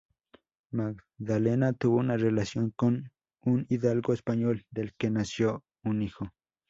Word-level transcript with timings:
Magdalena 0.71 1.73
tuvo 1.73 1.97
una 1.97 2.17
relación 2.17 2.71
con 2.71 3.11
un 3.43 3.67
hidalgo 3.69 4.13
español 4.13 4.65
del 4.71 4.95
que 4.95 5.11
nació 5.11 5.63
un 5.83 6.01
hijo. 6.01 6.31